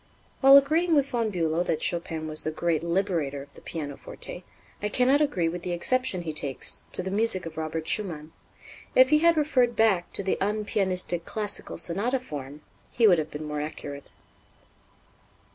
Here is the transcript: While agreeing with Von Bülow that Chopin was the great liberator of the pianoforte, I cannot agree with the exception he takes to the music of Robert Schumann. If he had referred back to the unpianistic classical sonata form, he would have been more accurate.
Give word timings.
While 0.39 0.57
agreeing 0.57 0.95
with 0.95 1.07
Von 1.11 1.31
Bülow 1.31 1.63
that 1.67 1.83
Chopin 1.83 2.27
was 2.27 2.43
the 2.43 2.49
great 2.49 2.81
liberator 2.83 3.43
of 3.43 3.53
the 3.53 3.61
pianoforte, 3.61 4.43
I 4.81 4.89
cannot 4.89 5.21
agree 5.21 5.47
with 5.47 5.61
the 5.61 5.73
exception 5.73 6.23
he 6.23 6.33
takes 6.33 6.85
to 6.93 7.03
the 7.03 7.11
music 7.11 7.45
of 7.45 7.55
Robert 7.55 7.87
Schumann. 7.87 8.31
If 8.95 9.09
he 9.09 9.19
had 9.19 9.37
referred 9.37 9.75
back 9.75 10.11
to 10.13 10.23
the 10.23 10.39
unpianistic 10.41 11.23
classical 11.25 11.77
sonata 11.77 12.19
form, 12.19 12.61
he 12.89 13.05
would 13.05 13.19
have 13.19 13.29
been 13.29 13.45
more 13.45 13.61
accurate. 13.61 14.11